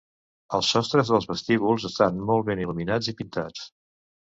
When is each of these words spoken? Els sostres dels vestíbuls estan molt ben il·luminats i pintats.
Els 0.57 0.71
sostres 0.75 1.11
dels 1.15 1.27
vestíbuls 1.33 1.87
estan 1.91 2.19
molt 2.31 2.49
ben 2.51 2.65
il·luminats 2.65 3.13
i 3.15 3.19
pintats. 3.23 3.71